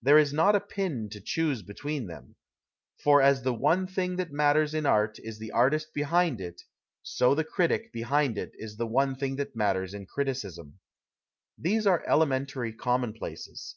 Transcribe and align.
There 0.00 0.16
is 0.16 0.32
not 0.32 0.56
a 0.56 0.60
pin 0.62 1.10
to 1.10 1.20
choose 1.20 1.60
between 1.60 2.06
them. 2.06 2.36
For 3.04 3.20
as 3.20 3.42
the 3.42 3.52
one 3.52 3.86
thing 3.86 4.16
that 4.16 4.32
matters 4.32 4.72
in 4.72 4.86
art 4.86 5.18
is 5.22 5.38
the 5.38 5.50
artist 5.50 5.92
behind 5.92 6.40
it, 6.40 6.62
so 7.02 7.34
the 7.34 7.44
critic 7.44 7.92
behind 7.92 8.38
it 8.38 8.52
is 8.54 8.78
the 8.78 8.86
one 8.86 9.14
thing 9.14 9.36
that 9.36 9.54
matters 9.54 9.92
in 9.92 10.06
criticism. 10.06 10.78
These 11.58 11.86
are 11.86 12.02
elementary 12.08 12.72
commonplaces. 12.72 13.76